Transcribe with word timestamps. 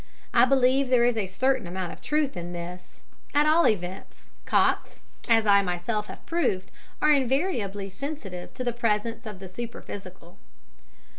I 0.33 0.45
believe 0.45 0.89
there 0.89 1.05
is 1.05 1.15
a 1.15 1.27
certain 1.27 1.67
amount 1.67 1.93
of 1.93 2.01
truth 2.01 2.35
in 2.35 2.53
this 2.53 3.03
at 3.35 3.45
all 3.45 3.67
events 3.67 4.31
cocks, 4.45 5.01
as 5.29 5.45
I 5.45 5.61
myself 5.61 6.07
have 6.07 6.25
proved, 6.25 6.71
are 7.03 7.11
invariably 7.11 7.87
sensitive 7.87 8.51
to 8.55 8.63
the 8.63 8.73
presence 8.73 9.27
of 9.27 9.37
the 9.37 9.47
superphysical. 9.47 10.39